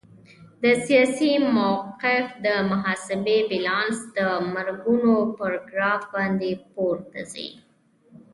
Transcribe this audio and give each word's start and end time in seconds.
د 0.63 0.65
سیاسي 0.87 1.33
موقف 1.55 2.25
د 2.45 2.47
محاسبې 2.71 3.37
بیلانس 3.49 3.97
د 4.17 4.19
مرګونو 4.53 5.15
پر 5.37 5.51
ګراف 5.69 6.01
باندې 6.15 6.49
پورته 6.73 7.21
ځي. 7.31 7.49